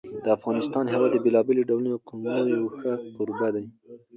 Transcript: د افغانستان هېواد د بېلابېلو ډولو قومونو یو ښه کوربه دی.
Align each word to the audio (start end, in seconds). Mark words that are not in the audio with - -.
د 0.23 0.25
افغانستان 0.37 0.85
هېواد 0.93 1.11
د 1.13 1.17
بېلابېلو 1.25 1.67
ډولو 1.69 1.91
قومونو 2.07 2.51
یو 2.57 2.65
ښه 2.77 2.91
کوربه 3.15 3.47
دی. 3.55 3.65